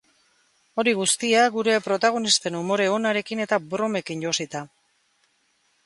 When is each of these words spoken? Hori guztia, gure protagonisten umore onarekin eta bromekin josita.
Hori 0.83 0.93
guztia, 0.99 1.43
gure 1.57 1.75
protagonisten 1.89 2.59
umore 2.63 2.89
onarekin 2.97 3.47
eta 3.47 3.61
bromekin 3.75 4.29
josita. 4.29 4.65